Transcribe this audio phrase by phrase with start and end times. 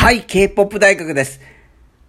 [0.00, 1.42] はい、K-POP 大学です。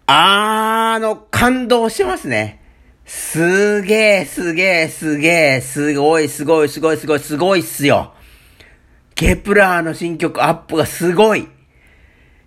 [0.07, 2.61] あーの、感動してますね。
[3.05, 5.27] すげえ、すげえ、すげ
[5.57, 8.13] え、すごい、すごい、すごい、すごい、すごいっすよ。
[9.13, 11.49] ケプラーの新曲アップがすごい。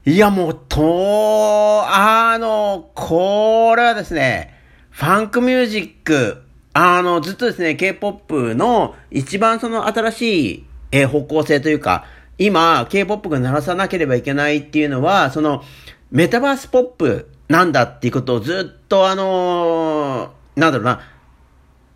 [0.07, 4.58] いや、もう、と、あの、これはですね、
[4.88, 6.42] ファンクミュージック、
[6.72, 12.06] あの、ずっとですね、K-POP の一番その新しい、え方向性というか、
[12.38, 15.62] 今、K-POP が鳴らさなければいけないっていうのは、その、
[16.10, 21.00] メタバースポップなんだっていうことをずっとあのー、なんだろうな、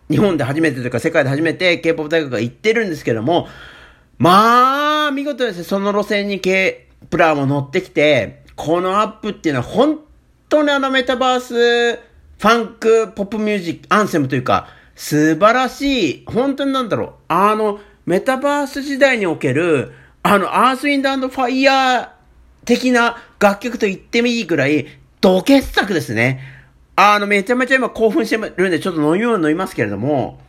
[0.09, 3.47] 日本で初めてというか世界で初めて K-POP 大学が言ってるんですけども、
[4.17, 9.99] まあ、見事ですね、その路線に K プラーも乗ってきて、このアップっていうのは本
[10.49, 22.09] 当にあのメタバースファンクポップミュージックアンセムというか、素晴らしい、本当になんだろう、あの、メタバース時代における、あの、アースウィンドファイヤー
[22.65, 24.87] 的な楽曲と言ってもいいくらい、
[25.21, 26.41] ド傑作ですね。
[26.95, 30.39] あの、めちゃめちゃ今興奮してるんで、ちょっと飲み物飲みますけれども、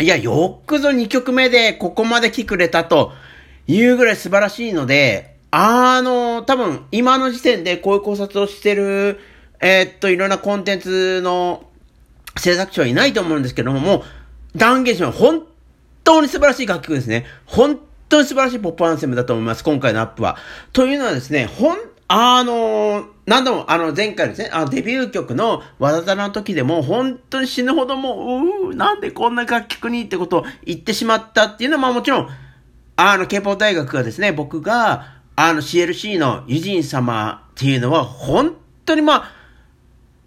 [0.00, 3.12] いや、よくぞ2曲目でここまで来くれたと
[3.66, 9.18] いうぐらい素晴らしいので、あの、多分今の時点でこういう考察をしてる、
[9.60, 11.64] えー、っと、いろんなコンテンツの
[12.36, 14.02] 制作者はいないと思うんですけども、もう
[14.56, 15.18] 断言します。
[15.18, 15.46] 本
[16.04, 17.26] 当に素晴らしい楽曲ですね。
[17.46, 19.64] 本当に素晴らしいポップアンセムだと思います。
[19.64, 20.36] 今回のアップは。
[20.72, 21.76] というのはですね、ほん、
[22.08, 32.28] あのー、何度も、あの、前回ですね、あの、デビュー曲のわざざの時でも、本当に死ぬほどもう、うなんでこんな楽曲にってことを言ってしまったっていうのは、まあもちろん、
[32.96, 39.30] あの、ケポ大学がですね、僕が、あの、CLC のユジン様っていうのは、本当にま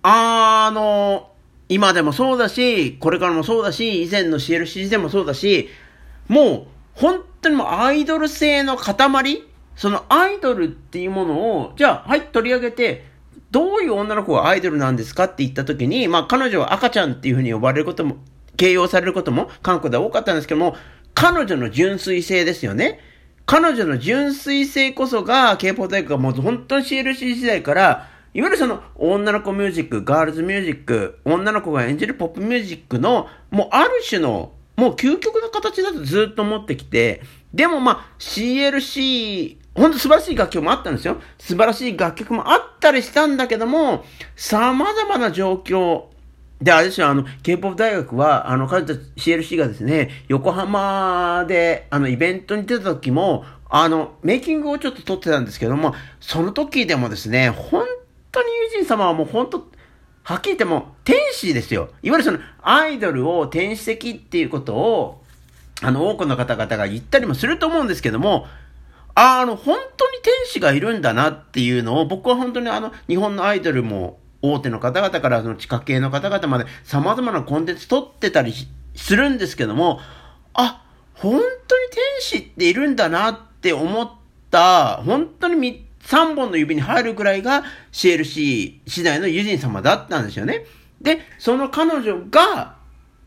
[0.04, 1.31] あ、あの、
[1.72, 5.70] 今でもそうだし、これからもそうだし、以前の CLC でもそうだし、
[6.28, 8.98] もう、本当にもうアイドル性の塊
[9.78, 13.06] そのアイドルっていうものを、じゃあ、はい、取り上げて、
[13.52, 18.18] どういう女の子がアイドルなんですかって言った時に、まあ彼女は赤ちゃんっていうふうに呼ばれることも、
[18.58, 20.76] 形容されることも韓国では多かったんですけども、
[21.14, 23.00] 彼女の純粋性ですよね。
[23.46, 37.22] 彼女の純粋性こそが、K-POP 大学がもう本当に CLC 時代から、いわゆるその女の子ミュージック、ガールズミュージック、女の子が演じるポップミュージックの、もうある種の、もう究極の形だとずっと思ってきて、
[37.54, 41.18] でもまあ CLC、本当素晴らしい楽曲もあったんですよ。
[41.40, 44.06] 素晴らしい楽曲もあったりしたんだけども、
[44.36, 46.06] 様々な状況、
[46.62, 57.86] で、あれですよ、あの、K-POP 大学は、あの、彼女 CLC がですね、横浜で、あの、イベントに出た時も、あの、メイキングをちょっと撮ってたんですけども、その時でもですね、本
[58.32, 59.68] 当に友人様はもう本当、
[60.24, 61.90] はっきり言っても天使ですよ。
[62.04, 65.24] いわゆるそのアイドルを天使的っていうことを、
[65.82, 68.46] あの多くの方々が言ったりもすると思うんですけども、
[69.16, 78.54] あの、本当に天使がいるんだなっていうのを、僕は本当にあの、日本のアイドルも、大手の方々からその地下系の方々まで様々なコンテンツ撮ってたり
[78.96, 80.00] するんですけども、
[80.54, 80.84] あ、
[81.14, 81.44] 本当に
[81.92, 84.12] 天使っているんだなって思っ
[84.50, 90.66] た、本当に3本の指に入るくらいが CLC 次第のユジン様だったんですよね。
[91.02, 92.76] で、その彼女が、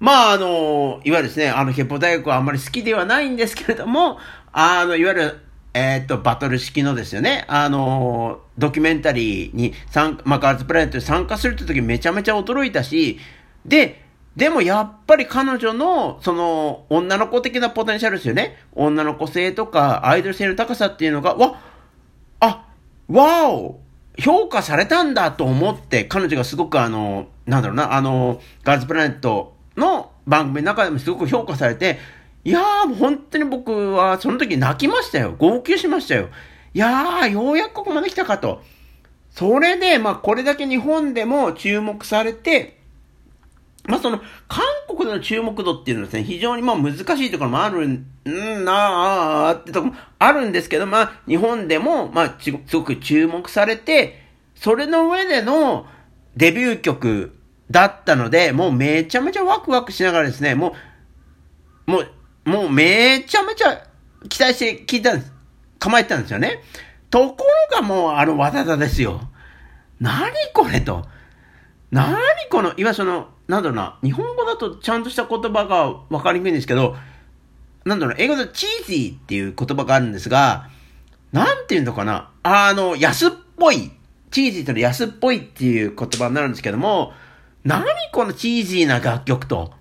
[0.00, 4.18] まあ、あの、いわゆるですね、あの、ケポ大学はあんまり好きではないんですけれども、
[4.52, 5.40] あの、いわゆる、
[5.72, 13.18] えー、と、バトル式のですよね、あの、ドキュメンタリーに参加、まあ、ガールズプラネットに参加するって時めちゃめちゃ驚いたし、
[13.64, 14.04] で、
[14.36, 18.56] でもやっぱり彼女の、その、女の子的なポテンシャルですよね。
[18.72, 21.73] 女の子性とか、アイドル性の高さっていうのが、わ、あ、
[23.08, 23.80] わお
[24.18, 31.98] 評価されたんだと思って、彼女がすごくあの、なんだろうな、あの、ガールズプラネットの番組の中でもすごく評価されて、
[32.44, 35.34] いやー、もう本当に僕はその時泣きましたよ。
[35.38, 36.28] 号泣しましたよ。
[36.74, 38.62] いやー、ようやくここまで来たかと。
[39.30, 42.83] それで、まあ、これだけ日本でも注目されて、
[43.86, 54.22] まあ、その、韓国の注目度っていうのはですね、非常にまあ難しいところもあるんんなあってとこもあるんですけど、まあ、日本でも、まあ、すごく注目されて、
[54.54, 55.86] それの上での
[56.36, 57.36] デビュー曲
[57.70, 60.74] だったので、もうめちゃめちゃワクワクしながらですね、も
[61.86, 63.86] う、もう、もうめちゃめちゃ
[64.28, 65.32] 期待して聞いたんです。
[65.78, 66.62] 構えてたんですよね。
[67.10, 69.20] ところがもうあのわざだですよ。
[70.00, 71.06] 何これと。
[71.90, 72.16] 何
[72.50, 76.96] この、いわその、なんだろうな、日本語だとちゃんとした言葉がわかりにくいんですけど、
[77.84, 80.70] なんだろう、英語でチーズィーっていう言葉があるんですが、
[81.32, 83.90] なんていうのかな、あの、安っぽい、
[84.30, 87.12] チーズィーっての安っぽいっていう言葉になるんですけども、
[87.64, 89.72] 何このチーズィーな楽曲と。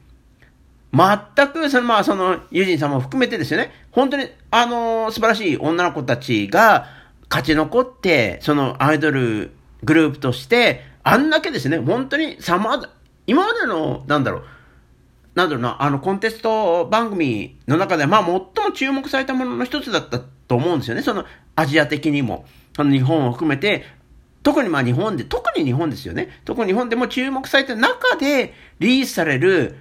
[0.94, 6.88] 全く、その、まあ、その、ユジンさんも含めてですよね、本当に、あの、素晴らしい女の子たちが
[7.30, 9.52] 勝ち残って、そのアイドル
[9.84, 12.90] グループとして、あんだけですね、本当に様々、
[13.28, 14.44] 今までの、なんだろう、
[15.36, 21.02] なんだろうな、あの、コンテスト番組の中で、まあ、最も注目されたものの一つだったと思うんですよね。
[21.02, 21.26] その、
[21.56, 22.46] アジア的にも。
[22.78, 23.84] あの、日本を含めて、
[24.44, 26.42] 特にまあ日本で、特に日本ですよね。
[26.44, 29.78] 特に日本でも注目された中でリリースされる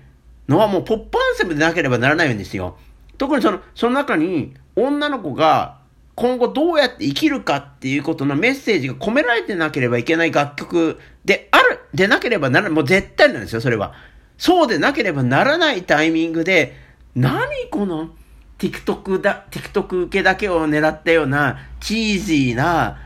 [0.49, 2.77] のはもうポップアンセムでなければならないんですよ。
[3.19, 5.82] 特にその、その中に女の子が
[6.15, 13.95] 今後どうやって生きるかっていうことのメッセージが込められてなければいけない楽曲である、でなければならない、もう絶対なんですよ、それは。
[14.37, 16.77] そうでなければならないタイミングで、
[17.15, 18.11] 何この
[18.59, 22.99] TikTok だ、TikTok 受けだけを狙ったようなチーズーな、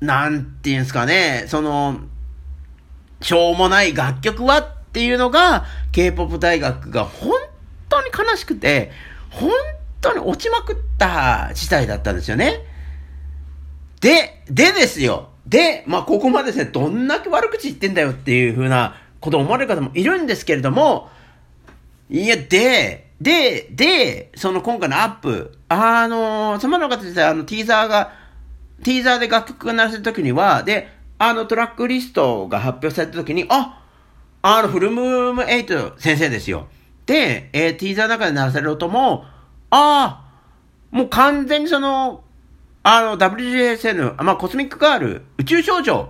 [0.00, 2.00] なんていうんですかね、その、
[3.20, 7.32] しょうもない楽曲はっていうのが、K-POP 大学が本
[7.88, 8.90] 当に悲しくて、
[9.30, 12.64] 本当当に落ちまくった事態だったんですよね。
[14.00, 15.30] で、でですよ。
[15.46, 21.08] で、まあ、ここまでですね、どんだけ悪口言ってんだよっていう風なことを思われる方もいるんですけれども、
[22.10, 28.12] いや、で、で、で、その今回のアップ、あのー、様の方であの、ティーザーが、
[28.84, 33.82] ティーザーで楽曲が鳴らせた時には、で、あのトラックリストが発表された時に、あ
[34.42, 36.68] あの、フルムーム8先生ですよ。
[37.06, 39.24] で、えー、ティーザーの中で鳴らせる音も、
[39.70, 42.22] ああ、もう完全にその、
[42.82, 46.08] あの、WGSN、まあ、コスミックガール、宇宙少女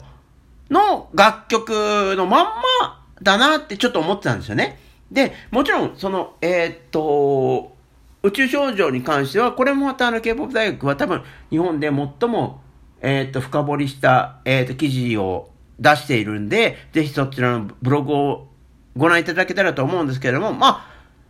[0.71, 4.79] の楽曲のまんまだなってちょっと思ってたんですよね。
[5.11, 7.77] で、もちろん、その、えー、っと、
[8.23, 12.61] 宇宙少女に関しては、これもまたあの K-POP 大学は多分日本で最も、
[13.01, 18.49] えー、っと、深掘りした、えー、っと、記事を出しているんで、ぜひそちらのブログを
[18.97, 20.87] ご覧いただけたらと思うんですけれども、まあ、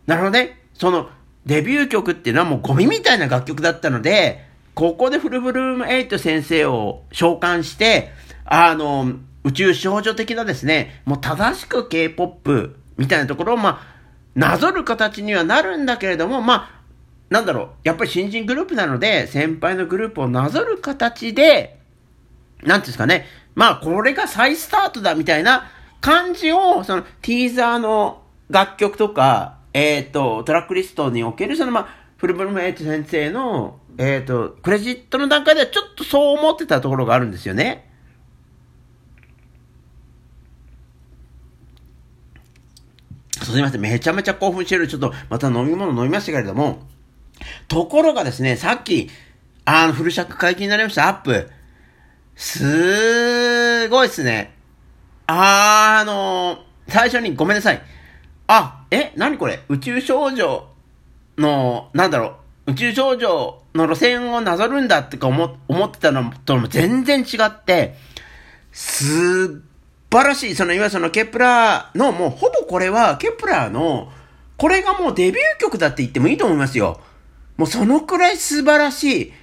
[0.07, 0.59] なるほどね。
[0.73, 1.09] その、
[1.45, 4.45] デビュー曲っていうのはもうゴミみたいな楽曲だったので、
[4.75, 8.11] ここでフルブルーム8先生を召喚して、
[8.45, 9.13] あの、
[9.43, 13.99] 宇宙少女的なですね、もう正しく K-POP みたいなところを、まあ、
[14.35, 16.79] なぞる形にはなるんだけれども、まあ、
[17.29, 21.79] なんだろう、やっぱり新人グループなので、先輩のグループをなぞる形で、
[22.63, 23.25] なんていうんですかね、
[23.55, 25.69] まあ、これが再スタートだみたいな
[26.01, 31.87] 感じを、その、ティーザーの楽曲とか、えっ、ー、と、トラックリストにおける、その、まあ、
[32.17, 37.89] フルブルムエイト先生の、えっ、ー、と、クレジットの段階ではちょっとそう思ってたところがあるんですよね。
[43.43, 43.81] すみません。
[43.81, 44.87] めちゃめちゃ興奮してる。
[44.87, 46.79] ちょっと、また飲み物飲みましたけれども。
[47.67, 49.09] ところがですね、さっき、
[49.65, 51.07] あの、フルシャック解禁になりました。
[51.07, 51.49] アップ。
[52.35, 54.55] すーごいっすね。
[55.27, 57.81] あの最初にごめんなさい。
[58.51, 59.59] あ、え、なにこれ？
[59.69, 60.67] 宇宙少女
[61.37, 67.93] の、なんだろう、宇宙少女の路線をなぞるんだってか思思ってたのとも全然違って、
[68.71, 69.69] すっ
[70.11, 74.11] 晴らしい、その、いわゆるそのケプラーの、もうほぼこれは、ケプラーの、
[74.57, 76.99] これがもうデビュー曲だって言ってもいいと思いますよ。
[77.55, 79.33] もうそのくらい素晴らしい。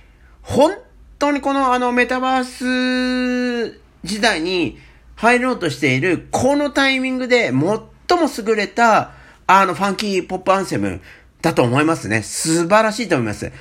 [0.43, 0.73] 本
[1.21, 4.79] 当にこのあのメタバース時代に
[5.15, 9.13] 入ろうとしている、このタイミングでもっ最も優れた、
[9.47, 11.01] あのファンキーポップアンセム
[11.43, 12.23] だと思いますね。
[12.23, 13.53] 素晴らしいと思います。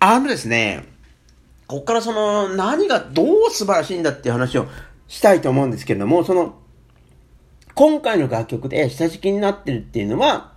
[0.00, 0.84] あのですね、
[1.66, 4.66] こっからその何がどう素晴らしいんだっていう話を
[5.08, 6.58] したいと思うんですけれども、その、
[7.74, 10.52] 今回の楽曲で下敷きになってるっていうのは、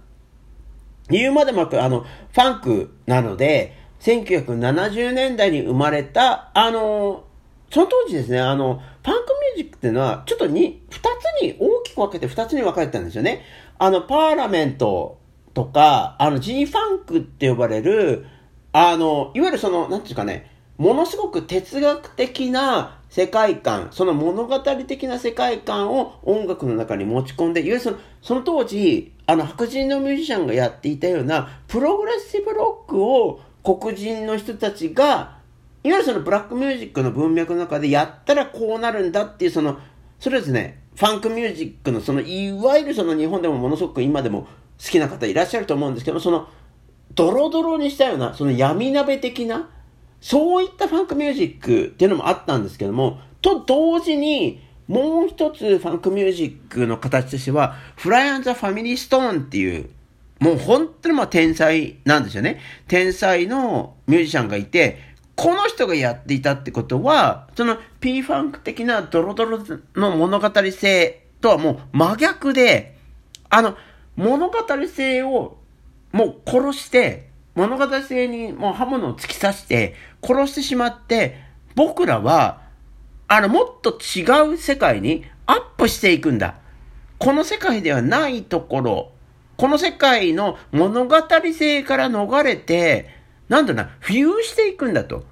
[1.10, 7.24] 言うまでもなく、あの、ファンクなので、1970年代に生まれた、あの、
[7.72, 9.22] その当時ですね、あの、ファンク
[9.56, 11.04] ミュージックっていうのは、ちょっとに、二つ
[11.44, 13.44] に大きく分けて二つに分かれてたんですよね。
[13.78, 15.20] あの、パーラメント
[15.54, 18.26] とか、あの、G ファンクって呼ばれる、
[18.72, 35.35] あの、いわゆるその、なんていうかね、ものすごく哲学的な世界観、その物語的な世界観を音楽の中に持ち込んで、いわゆるそのその当時、あの白人のミュージシャンがやっていたようなプログレッシブロックを黒人の人たちが、
[35.86, 39.78] いわゆるそのブラックミュージックの文脈の中でやったらこうなるんだっていうその、
[40.20, 44.48] それですね、ファンクミュージックのその、いわゆるその日本でもものすごく今でも
[44.84, 46.48] 好きな方いらっしゃると思うんですけど、その、
[47.14, 49.70] ドロドロにしたような、その闇鍋的な、
[50.22, 59.92] そういったファンクミュージックっていうのもあったんですけども、と同時に、もう一つファンクミュージックの形としては、フライアンザ・ファミリー・ストーンっていう、
[60.40, 62.60] もう本当にまあ天才なんですよね。
[62.88, 69.60] 天才のミュージシャンがいて、この人がやっていたってことは、その P ファンク的なドロドロ
[69.96, 72.98] の物語性とはもう真逆で、
[73.50, 73.76] あの、
[74.16, 74.56] 物語
[74.88, 75.58] 性を
[76.12, 81.44] もう殺して、物語性にもう刃物を突き刺して、殺してしまって、
[81.76, 82.62] 僕らは、
[83.28, 86.56] あの、もっと違う世界にアップしていくんだ。
[87.18, 89.12] この世界ではないところ、
[89.58, 91.16] この世界の物語
[91.58, 93.15] 性から逃れて、
[93.50, 95.26] なんだろうな、浮遊していくんだと。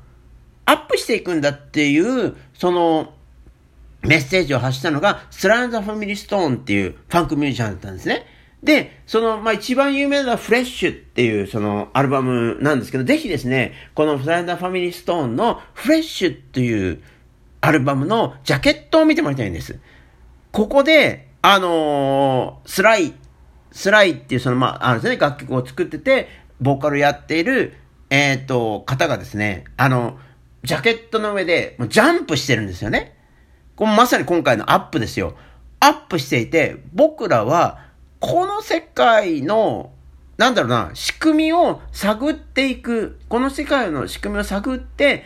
[0.65, 3.13] アップしていくんだっていう、その、
[4.01, 8.25] メッセージを発したのが、スライ＆ザ・ファミリー・ストーンっていうファンクミュージシャンだったんですね。
[8.61, 17.01] で、その、まあ、一番有名なフレッシュっていうそのアルバムなんですけど、ぜひですね、このスライ＆ザ・ファミリー・ストーンのフレッシュっていう
[17.59, 19.79] アルバムのジャケットを見てもらいたいんです。
[20.51, 23.13] ここで、あのー、スライ、
[23.71, 26.29] スライっていうその、まあ、あのですね、楽曲を作ってて、
[26.61, 27.73] ボーカルやっている、
[28.13, 30.19] えっ、と、方がですね、あの、
[30.63, 33.17] ジャケットの上で、もうジャンプしてるんですよね。
[33.75, 35.35] これまさに今回のアップですよ。
[35.79, 37.79] アップしていて、僕らは、
[38.19, 39.93] この世界の、
[40.37, 45.23] なんだろうな、仕組みを探っていく、この世界の仕組みを探って、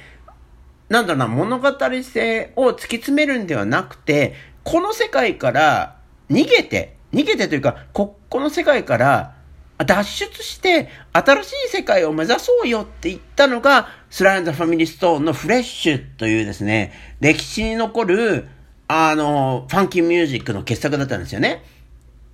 [0.88, 1.70] なんだろうな、物語
[2.03, 5.98] 性を突き詰めるんではなくて、この世界から
[6.29, 9.37] 逃げて、逃げてというか、こ、この世界から
[9.86, 18.48] 脱出して、新しい世界を目指そうよって言ったのが、スラインザ・ファミリー・ストーンのフレッシュというですね、歴史に残る、
[18.88, 21.63] あの、ファンキーミュージックの傑作だったんですよね。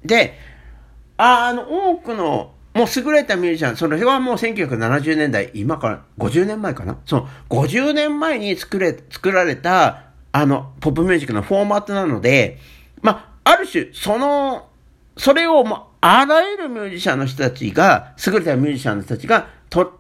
[0.05, 0.38] で、
[1.17, 6.97] あの、多くの、もう優れたミュージシャン、それはもう1970年代、今から50年前かな？
[7.05, 12.57] そう、50年前に作れ、作られた、あの、ポップミュージックのフォーマットなので、
[13.01, 14.69] ま、ある種、その、
[15.17, 20.00] それを、まあ、あらゆるミュージシャンの人たちが、優れたミュージシャンの人たちが、と、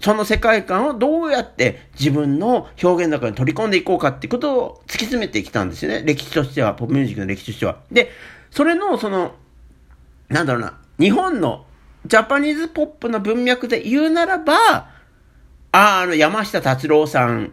[0.00, 6.02] その世界観をどうやって自分の表現の中に取り込んでいこうかっていうことを突き詰めてきたんですよね。
[6.04, 7.78] 歴史としては、ポップミュージックの歴史としては。
[7.92, 8.10] で、
[8.50, 9.34] それの、その、
[10.28, 11.66] なんだろうな、日本の
[12.06, 14.54] ジャパニーズポップの文脈で言うならば、
[15.72, 17.52] ああの、山下達郎さん、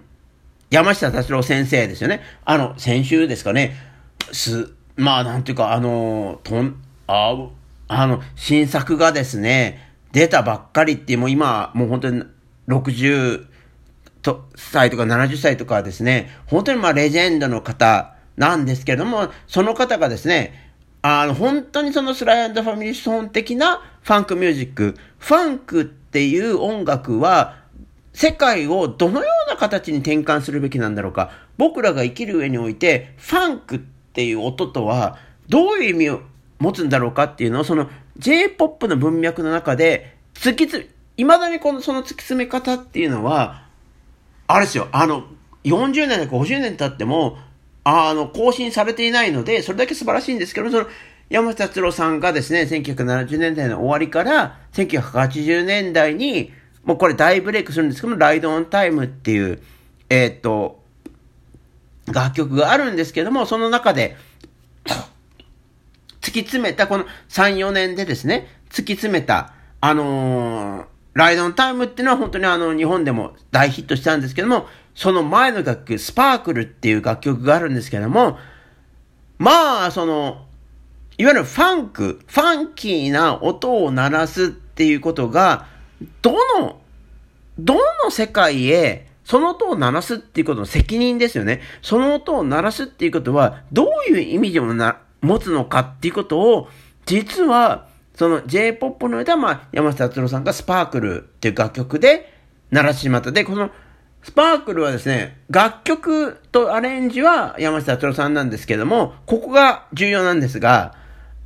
[0.70, 2.22] 山下達郎先生ですよね。
[2.46, 3.76] あの、先週ですかね、
[4.32, 7.50] す、まあ、なんていうか、あの、とん、あ、
[7.88, 12.24] あの、新作がですね、出たばっかりって、もう今、もう本当に
[12.68, 13.46] 60
[14.22, 20.68] と歳とか70歳とかですね、本当にまあレジェンドの方なんですけれども、その方がですね、
[21.02, 27.56] あの、本当にそのスライアンドファミリーソン的なファンクミュージック、ファンクっていう音楽は、
[28.14, 31.32] 世界をどのような形に転換するべきなんだろうか。
[31.58, 36.22] 僕らが生きる上において、ファンクっていう音とは、どういう意味を
[36.60, 43.64] 持つんだろうかっていうのを、その J-POP の文脈の中で、突きつ、未だにこの、その突き詰め方っていうのは、
[44.48, 45.26] あれですよ、あの、
[45.64, 47.38] 40年とか50年経っても、
[47.84, 50.88] あの、更新されていないので、それだけ素晴らしいんですけど、その、
[51.30, 56.54] 山下達郎さんがですね、1970年代の終わりから、1980年代に、
[56.86, 59.62] もうこれ大ブレイクするんですけども、ライドオンタイムっていう、
[60.10, 60.82] えー、っと、
[62.06, 64.16] 楽曲があるんですけども、その中で、
[66.44, 78.38] き詰めた、この3、4年でですね、突き詰めた、あのー、ライドンタイムっていうのは本当にあの、日本でも大ヒットしたんですけども、その前の楽曲、スパークルっていう楽曲があるんですけども、
[79.38, 80.46] まあ、その、
[81.18, 85.68] いわゆるファンク、ファンキーな音を鳴らすっていうことが、
[86.22, 86.80] どの、
[87.58, 91.62] どの世界へ、その音を鳴らすっていうことの責任ですよね。
[91.82, 96.70] その音を鳴らすっていうことは、どういう意味でもな、持つのかっていうことを、
[97.06, 102.34] 実は、その J-POP の上では、まあ、山下達郎さんがスパークルっていう楽曲で
[102.72, 103.32] 鳴らしてしまった。
[103.32, 103.70] で、この
[104.24, 110.96] スパークルはですね、楽曲とアレンジは山下達郎さんなんですけども、ここが重要なんですが、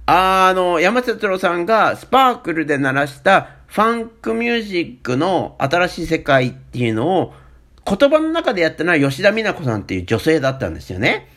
[0.05, 7.33] あの、山下達郎さんがスパークルで鳴らしたファンクミュージックの新しい世界っていうのを
[7.85, 11.29] 言葉の中でやったのは吉田美奈子さんっていう女性だったんですよね。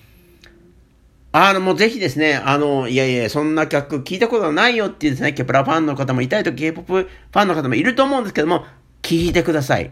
[1.36, 8.64] あの、もうぜひですね、あの、いやいや、そんな曲聞いたことないよっていうですね、ケプラファンの方もいたりと K-POP ファンの方もいると思うんですけども、
[9.02, 9.90] 聞いてください。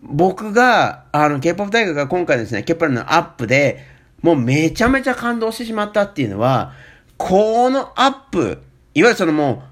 [0.00, 3.84] 僕が、あの、K-POP 大学が今回ですね、ケプラのアップで、
[4.22, 6.74] もうめちゃめちゃ感動してしまったっていうのは、
[7.16, 8.62] このアップ、
[8.94, 9.64] いわゆるそのも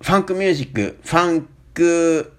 [0.00, 2.32] う、ファンクミュージック、ファンク、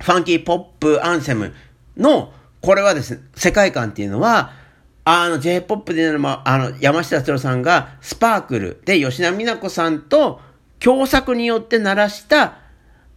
[0.00, 1.52] ファンキーポップアンセム
[1.96, 4.61] の、これはですね、世界観っていうのは、
[5.04, 10.40] あの、J-POP でのも、あの、山下達郎さんが、スパークルで吉田美奈子さんと
[10.78, 12.58] 共作によって鳴らした、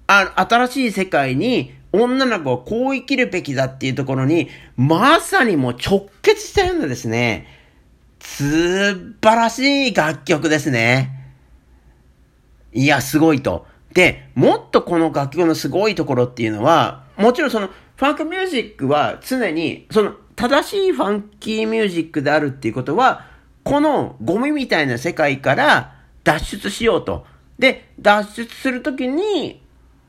[0.07, 7.47] あの、新しい世界に、女の子はこう生きるべきだっていうところに、まさにもう直結したようなですね、
[8.19, 8.43] 素
[9.21, 11.11] 晴らしい楽曲ですね。
[12.73, 13.65] いや、すごいと。
[13.93, 23.25] で、もっとこの楽曲のすごいところっていうのは、もちろんその、ファンクミュージックは常に、その、正しいファンキーミュージックであるっていうことは、
[23.63, 27.25] このゴミみたいな世界から脱出しようと。
[27.57, 29.61] で、脱出するときに、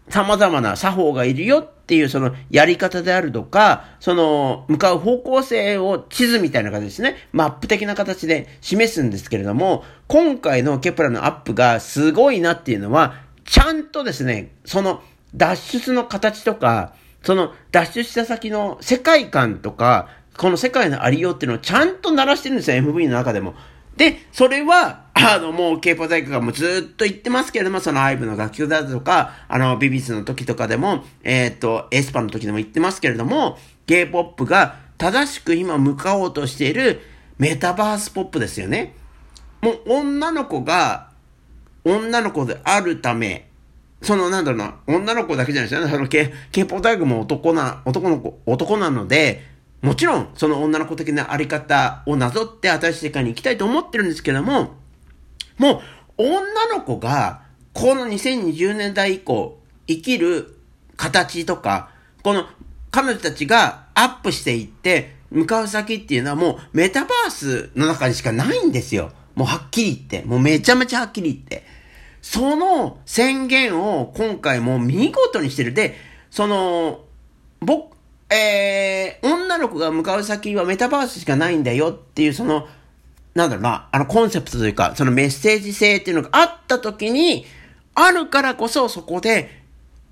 [0.08, 13.14] 様々な作法がいるよっていうそのやり方であるとか、その向かう方向性を地図みたいな形ですね、マップ的な形で示すんですけれども、今回のケプラのアップがすごいなっていうのは、
[13.44, 15.02] ちゃんとですね、その
[15.34, 16.94] 脱出の形とか、
[17.26, 23.54] その脱出した先の世界観とか、この世界のありようっていうのをちゃんと鳴らしてるんですよ、MV の中でも。
[23.96, 37.00] で、それは、あの、もう、ケーポ大学がもうずっと言ってますけれども、そのアイブの楽曲だとか、あの、ビビスの時とかでも、えっ、ー、と、エスパの時でも言ってますけれども、K-POP が正しく今向かおうとしている
[37.38, 38.94] メタバースポップですよね。
[39.62, 41.08] もう、女の子が、
[41.84, 43.48] 女の子であるため、
[44.02, 45.92] その、なんだろうな、女の子だけじゃないですよね。
[45.92, 49.42] その、K、K-POP 大学も男な、男の子、男なので、
[49.82, 54.74] もちろん、その女の子的なあり方をなぞって新しい世界に行きたいと思ってるんですけども、
[55.58, 55.82] も
[56.18, 60.58] う、女の子が、この2020年代以降、生きる
[60.96, 61.90] 形とか、
[62.22, 62.46] この
[62.90, 69.12] 彼女たちがアップしていって、向かう先っていうのはもうメタバースの中にしかないんですよ。
[69.34, 70.26] もうはっきり言って。
[70.26, 71.64] もうめちゃめちゃはっきり言って。
[72.28, 75.72] その宣言を今回も見事にしてる。
[75.72, 75.94] で、
[76.28, 77.04] その、
[77.60, 77.96] 僕、
[78.34, 82.66] えー、女の子が向かう先はメタバースしかないんだよっていう、その、
[83.36, 87.46] なんだろうな、あのコンセプトというか、そのメッセージ性っていうのがあった時に、
[87.94, 89.62] あるからこそそこで、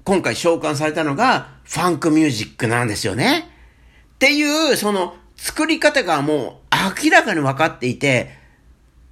[0.05, 3.51] 今回召喚されたのが、ファンクミュージックなんですよね。
[4.15, 8.31] っていう、その、作り方がもう明らかに分かっていて、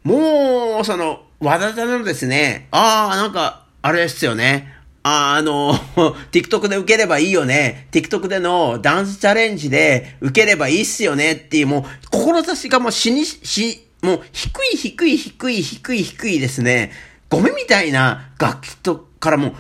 [0.04, 4.73] もう、その、和田さんのですね、ああ、なんか、あれですよね。
[5.03, 5.75] ああの、
[6.33, 7.89] TikTok で受ければいいよね。
[7.91, 16.93] TikTok でのダンスチャレンジで受ければいいっすよねっていう、もう、志がもう死に、し、もう、低い低い低い低い低いですね。
[17.28, 19.52] ゴミみたいな楽器とからもう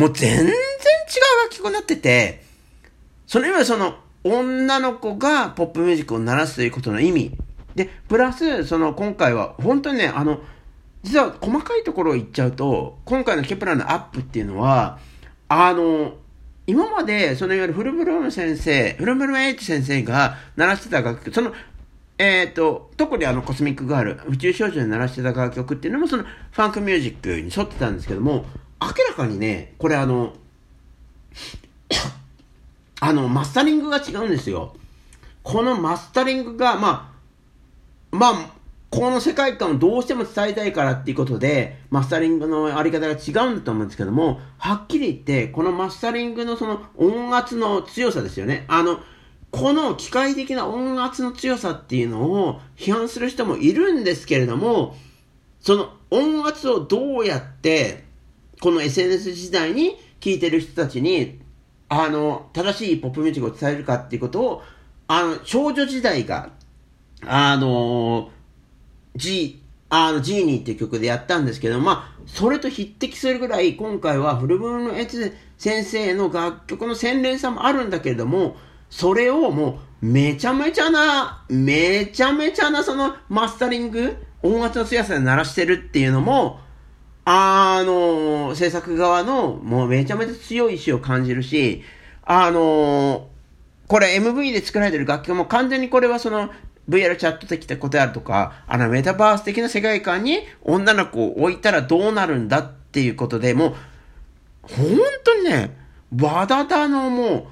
[0.00, 0.54] もう全然違う
[1.44, 2.42] 楽曲になってて、
[3.26, 7.36] その意味でその、女の子がポップミュージックを鳴らすということの意味。
[7.74, 10.40] で、プラス、その、今回は、本当にね、あの、
[11.02, 14.98] 実は細かいところを言っちゃうと、今回のケプラのアップっていうのは、
[15.48, 16.14] あの、
[16.66, 21.52] 今まで、そのいわゆるフルブルーム先生、フルブルームエイチ先生が鳴らしてた楽曲、その、
[22.18, 28.44] えっ、ー、と、特にあのコスミックガール、宇宙少女に鳴らしてた楽曲っていうのもそのファンクミュージックに沿ってたんですけども、
[28.80, 30.34] 明らかにね、これあの、
[33.00, 34.76] あの、マスタリングが違うんですよ。
[35.42, 37.10] このマスタリングが、ま
[38.12, 38.59] あ、まあ、
[38.90, 48.64] この世界観をどうしても伝えたいからっていうことで、マスタリングのあり方が違うんだと思うんですけども、はっきり言って、このマスタリングのその音圧の強さですよね。
[48.66, 48.98] あの、
[49.52, 54.96] この機械的な音圧の強さっていうのを批判する人もいるんですけれども、
[55.60, 58.04] その音圧をどうやって、
[58.60, 61.40] この SNS 時代に聴いてる人たちに、
[61.88, 64.62] あの、正しいポップミュージックを伝えるかっていうことを、
[65.06, 66.50] あの、少女時代が、
[67.26, 68.30] あの
[69.16, 78.56] G、あの、ジーニーっていう曲でやったんですけど、まあ、それと匹敵するぐらい、今回はフルブルのエツ先生の楽曲の洗練さもあるんだけれども、
[78.88, 86.60] それをもう、めちゃめちゃな、めちゃめちゃなそのマスタリング、音圧の強さで鳴らしてるっていうのも、
[87.24, 91.82] あの、制作側のもうめちゃめちゃ強い意志を感じるし、
[92.24, 93.28] あの、
[93.86, 96.50] これ MV で作られてる楽曲も完全にこれはその
[96.90, 103.74] VR チャット的なことであるとか、あのメタバース的な世界観に女の子を置いたらどうなるんだっていうことで、もう、
[104.62, 105.76] 本当にね、
[106.20, 107.44] 和田田のもう、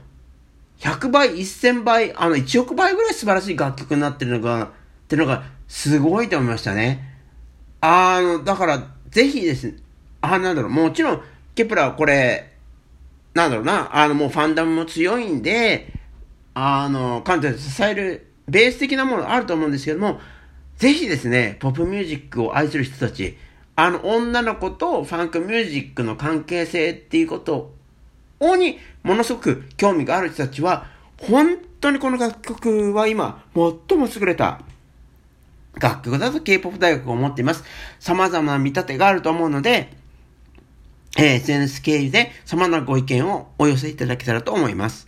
[0.80, 4.68] 100倍、1000倍、あの、1億倍ぐらい素晴らしい楽曲になってるのが、っ
[5.08, 7.16] てのが、すごいと思いましたね。
[7.80, 9.76] あの、だから、ぜひですね、
[10.20, 11.22] あ、なんだろう、もちろん、
[11.54, 12.52] ケプラはこれ、
[13.34, 15.92] なんだろうな、あの、もうファンダムも強いんで、
[16.54, 20.20] あの、彼女で支えるベース的なものあると思うんですけども、
[20.76, 23.36] ぜひですね、ポップミュージックを愛する人たち、
[23.76, 27.72] あの女の子とファンクミュージックの関係性っていうこと
[28.40, 30.86] をにものすごく興味がある人たちは、
[31.18, 34.60] 本当にこの楽曲は今、最も優れた
[35.80, 37.64] 楽曲だと K-POP 大学を思っています。
[37.98, 39.92] 様々な見立てがあると思うので、
[41.16, 45.07] えー、SNS 経由で様々なご意見をお寄せいただけたらと思います。